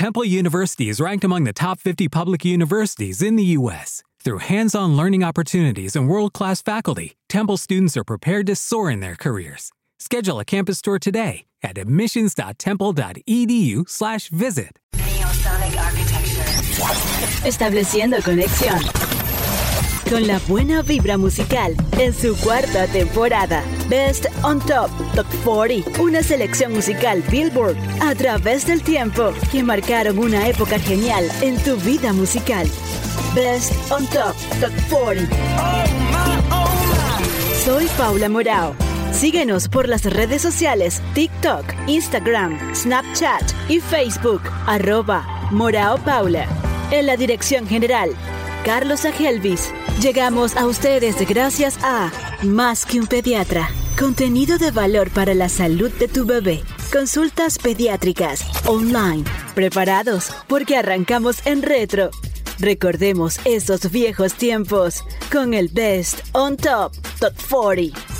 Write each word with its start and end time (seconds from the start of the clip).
Temple 0.00 0.24
University 0.24 0.88
is 0.88 0.96
ranked 0.98 1.24
among 1.24 1.44
the 1.44 1.52
top 1.52 1.78
50 1.78 2.08
public 2.08 2.42
universities 2.42 3.20
in 3.20 3.36
the 3.36 3.44
U.S. 3.58 4.02
Through 4.24 4.38
hands 4.38 4.74
on 4.74 4.96
learning 4.96 5.22
opportunities 5.22 5.94
and 5.94 6.08
world 6.08 6.32
class 6.32 6.62
faculty, 6.62 7.18
Temple 7.28 7.58
students 7.58 7.98
are 7.98 8.04
prepared 8.04 8.46
to 8.46 8.56
soar 8.56 8.90
in 8.90 9.00
their 9.00 9.14
careers. 9.14 9.70
Schedule 9.98 10.40
a 10.40 10.44
campus 10.46 10.80
tour 10.80 10.98
today 10.98 11.44
at 11.62 11.76
admissions.temple.edu/slash 11.76 14.30
visit. 14.30 14.78
Neosonic 14.94 15.76
Architecture. 15.76 16.44
Estableciendo 17.46 18.22
conexión 18.22 18.80
con 20.08 20.26
la 20.26 20.38
buena 20.48 20.80
vibra 20.80 21.18
musical 21.18 21.76
en 21.98 22.14
su 22.14 22.34
cuarta 22.36 22.86
temporada. 22.86 23.62
Best 23.90 24.26
on 24.44 24.60
Top 24.60 24.88
Top 25.16 25.26
40, 25.44 26.00
una 26.00 26.22
selección 26.22 26.72
musical 26.72 27.24
Billboard 27.28 27.76
a 28.00 28.14
través 28.14 28.64
del 28.64 28.82
tiempo 28.82 29.32
que 29.50 29.64
marcaron 29.64 30.16
una 30.16 30.46
época 30.46 30.78
genial 30.78 31.28
en 31.40 31.58
tu 31.64 31.76
vida 31.76 32.12
musical. 32.12 32.68
Best 33.34 33.72
on 33.90 34.06
Top 34.06 34.36
Top 34.60 34.70
40. 34.88 35.36
Soy 37.64 37.86
Paula 37.98 38.28
Morao. 38.28 38.76
Síguenos 39.12 39.68
por 39.68 39.88
las 39.88 40.04
redes 40.04 40.40
sociales 40.40 41.02
TikTok, 41.14 41.64
Instagram, 41.88 42.72
Snapchat 42.72 43.42
y 43.68 43.80
Facebook, 43.80 44.42
arroba 44.66 45.48
Morao 45.50 45.98
Paula. 45.98 46.46
En 46.92 47.06
la 47.06 47.16
dirección 47.16 47.66
general, 47.66 48.10
Carlos 48.64 49.04
Agelvis. 49.04 49.72
Llegamos 50.00 50.56
a 50.56 50.66
ustedes 50.66 51.16
gracias 51.28 51.76
a 51.82 52.12
Más 52.42 52.86
que 52.86 52.98
un 52.98 53.06
pediatra. 53.06 53.68
Contenido 53.98 54.56
de 54.56 54.70
valor 54.70 55.10
para 55.10 55.34
la 55.34 55.50
salud 55.50 55.90
de 55.98 56.08
tu 56.08 56.24
bebé. 56.24 56.62
Consultas 56.90 57.58
pediátricas 57.58 58.46
online. 58.64 59.24
Preparados 59.54 60.32
porque 60.48 60.78
arrancamos 60.78 61.46
en 61.46 61.60
retro. 61.60 62.10
Recordemos 62.58 63.38
esos 63.44 63.90
viejos 63.90 64.32
tiempos 64.32 65.04
con 65.30 65.52
el 65.52 65.68
Best 65.68 66.20
on 66.32 66.56
Top 66.56 66.94
Top 67.20 67.34
40. 67.50 68.19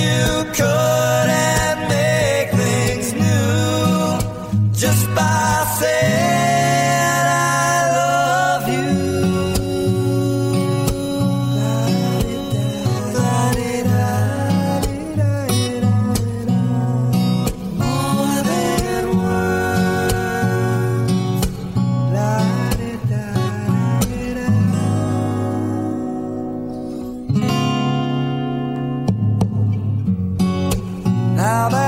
How 31.41 31.65
about 31.65 31.80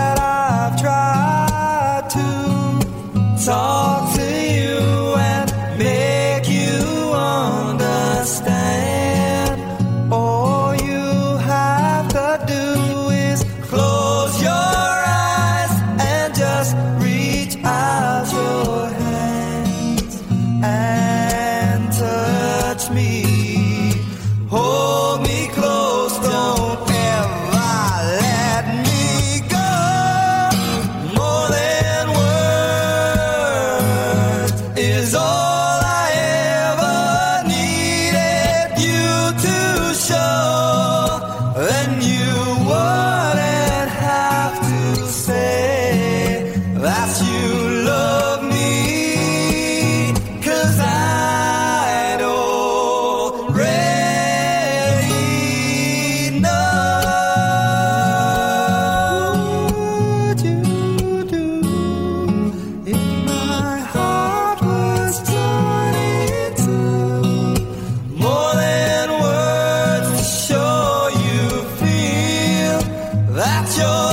就 73.66 74.13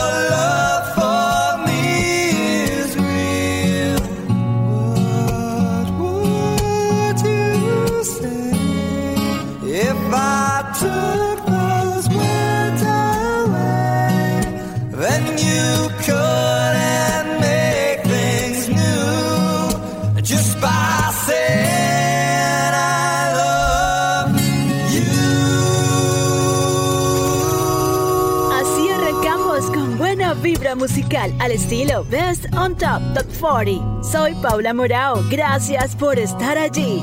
vibra 30.35 30.75
musical 30.75 31.33
al 31.39 31.51
estilo 31.51 32.05
Best 32.05 32.47
on 32.55 32.77
Top 32.77 33.03
Top 33.15 33.27
40. 33.41 34.03
Soy 34.03 34.35
Paula 34.37 34.73
Morao, 34.73 35.23
gracias 35.29 35.97
por 35.97 36.19
estar 36.19 36.57
allí. 36.57 37.03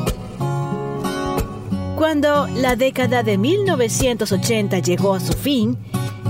Cuando 1.97 2.47
la 2.47 2.75
década 2.75 3.23
de 3.23 3.37
1980 3.37 4.79
llegó 4.79 5.15
a 5.15 5.19
su 5.19 5.33
fin 5.33 5.77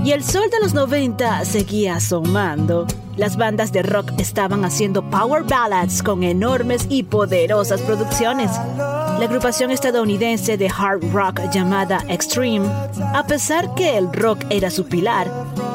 y 0.04 0.12
el 0.12 0.24
sol 0.24 0.50
de 0.50 0.60
los 0.60 0.74
90 0.74 1.44
seguía 1.44 1.96
asomando, 1.96 2.86
las 3.16 3.36
bandas 3.36 3.72
de 3.72 3.82
rock 3.82 4.12
estaban 4.18 4.64
haciendo 4.64 5.02
power 5.10 5.42
ballads 5.42 6.02
con 6.02 6.22
enormes 6.22 6.86
y 6.88 7.02
poderosas 7.02 7.80
producciones. 7.82 8.50
La 8.76 9.24
agrupación 9.24 9.70
estadounidense 9.72 10.56
de 10.56 10.68
hard 10.68 11.02
rock 11.12 11.40
llamada 11.52 12.04
Extreme, 12.08 12.66
a 13.12 13.24
pesar 13.26 13.74
que 13.74 13.98
el 13.98 14.12
rock 14.12 14.44
era 14.50 14.70
su 14.70 14.86
pilar, 14.86 15.28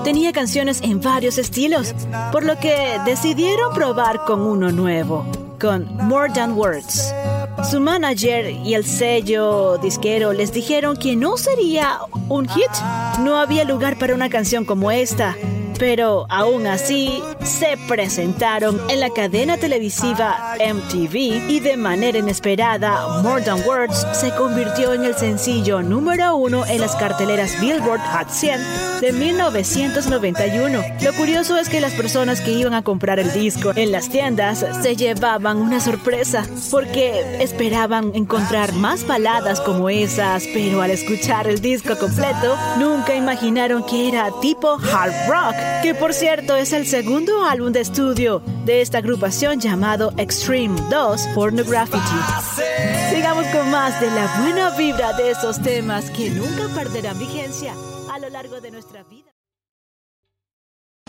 tenía 0.03 0.33
canciones 0.33 0.81
en 0.81 1.01
varios 1.01 1.38
estilos, 1.38 1.95
por 2.31 2.44
lo 2.44 2.59
que 2.59 3.00
decidieron 3.05 3.73
probar 3.73 4.25
con 4.25 4.41
uno 4.41 4.71
nuevo, 4.71 5.25
con 5.59 5.88
More 5.97 6.31
Than 6.33 6.53
Words. 6.53 7.13
Su 7.69 7.79
manager 7.79 8.50
y 8.50 8.73
el 8.73 8.85
sello 8.85 9.77
disquero 9.77 10.33
les 10.33 10.51
dijeron 10.51 10.97
que 10.97 11.15
no 11.15 11.38
sería 11.38 12.00
un 12.27 12.47
hit. 12.50 12.69
No 13.21 13.38
había 13.38 13.63
lugar 13.63 13.97
para 13.97 14.13
una 14.13 14.29
canción 14.29 14.65
como 14.65 14.91
esta 14.91 15.35
pero 15.85 16.25
aún 16.30 16.65
así 16.65 17.21
se 17.44 17.77
presentaron 17.89 18.80
en 18.89 19.01
la 19.01 19.09
cadena 19.09 19.57
televisiva 19.57 20.56
MTV 20.57 21.50
y 21.50 21.59
de 21.59 21.75
manera 21.75 22.19
inesperada 22.19 23.21
More 23.21 23.41
Than 23.41 23.68
Words 23.68 24.07
se 24.13 24.33
convirtió 24.33 24.94
en 24.94 25.03
el 25.03 25.13
sencillo 25.13 25.81
número 25.81 26.38
uno 26.38 26.65
en 26.65 26.80
las 26.80 26.95
carteleras 26.95 27.59
Billboard 27.59 28.00
Hot 28.00 28.30
100 28.30 28.62
de 29.01 29.12
1991. 29.12 30.81
Lo 31.01 31.13
curioso 31.15 31.57
es 31.57 31.68
que 31.68 31.81
las 31.81 31.91
personas 31.91 32.39
que 32.39 32.53
iban 32.53 32.75
a 32.75 32.83
comprar 32.83 33.19
el 33.19 33.33
disco 33.33 33.74
en 33.75 33.91
las 33.91 34.07
tiendas 34.07 34.65
se 34.81 34.95
llevaban 34.95 35.57
una 35.57 35.81
sorpresa 35.81 36.47
porque 36.71 37.44
esperaban 37.44 38.12
encontrar 38.15 38.71
más 38.71 39.06
baladas 39.06 39.59
como 39.59 39.89
esas, 39.89 40.45
pero 40.53 40.81
al 40.81 40.91
escuchar 40.91 41.50
el 41.50 41.59
disco 41.59 41.97
completo 41.97 42.56
nunca 42.80 43.15
imaginaron 43.15 43.85
que 43.85 44.07
era 44.07 44.30
tipo 44.39 44.77
hard 44.80 45.27
rock 45.27 45.72
que 45.81 45.95
por 45.95 46.13
cierto 46.13 46.55
es 46.55 46.73
el 46.73 46.85
segundo 46.85 47.45
álbum 47.45 47.71
de 47.71 47.81
estudio 47.81 48.41
de 48.65 48.81
esta 48.81 48.99
agrupación 48.99 49.59
llamado 49.59 50.13
Extreme 50.17 50.79
2 50.89 51.27
Pornography. 51.33 51.97
Sigamos 53.09 53.45
con 53.47 53.71
más 53.71 53.99
de 53.99 54.11
la 54.11 54.41
buena 54.41 54.69
vibra 54.77 55.13
de 55.13 55.31
esos 55.31 55.61
temas 55.61 56.09
que 56.11 56.29
nunca 56.29 56.67
perderán 56.75 57.17
vigencia 57.19 57.73
a 58.11 58.19
lo 58.19 58.29
largo 58.29 58.61
de 58.61 58.71
nuestra 58.71 59.03
vida. 59.03 59.31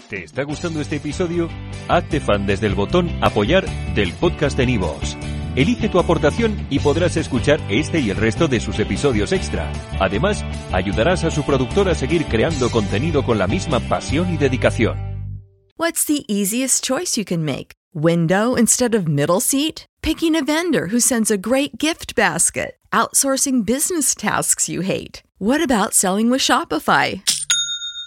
¿Te 0.08 0.24
está 0.24 0.42
gustando 0.42 0.80
este 0.80 0.96
episodio? 0.96 1.48
Hazte 1.88 2.20
fan 2.20 2.46
desde 2.46 2.66
el 2.66 2.74
botón 2.74 3.10
apoyar 3.22 3.64
del 3.94 4.12
podcast 4.12 4.56
de 4.56 4.66
Nivos. 4.66 5.16
Elige 5.56 5.88
tu 5.88 6.00
aportación 6.00 6.66
y 6.68 6.80
podrás 6.80 7.16
escuchar 7.16 7.60
este 7.68 8.00
y 8.00 8.10
el 8.10 8.16
resto 8.16 8.48
de 8.48 8.58
sus 8.58 8.78
episodios 8.80 9.30
extra. 9.30 9.72
Además, 10.00 10.44
ayudarás 10.72 11.22
a 11.22 11.30
su 11.30 11.44
productor 11.44 11.88
a 11.88 11.94
seguir 11.94 12.26
creando 12.26 12.70
contenido 12.70 13.24
con 13.24 13.38
la 13.38 13.46
misma 13.46 13.78
pasión 13.80 14.34
y 14.34 14.36
dedicación. 14.36 14.96
What's 15.76 16.04
the 16.06 16.24
easiest 16.28 16.84
choice 16.84 17.16
you 17.16 17.24
can 17.24 17.44
make? 17.44 17.72
Window 17.94 18.56
instead 18.56 18.94
of 18.94 19.06
middle 19.06 19.40
seat? 19.40 19.86
Picking 20.02 20.34
a 20.34 20.42
vendor 20.42 20.88
who 20.88 20.98
sends 20.98 21.30
a 21.30 21.36
great 21.36 21.78
gift 21.78 22.16
basket? 22.16 22.76
Outsourcing 22.92 23.64
business 23.64 24.14
tasks 24.14 24.68
you 24.68 24.82
hate? 24.82 25.22
What 25.38 25.62
about 25.62 25.94
selling 25.94 26.30
with 26.30 26.40
Shopify? 26.40 27.22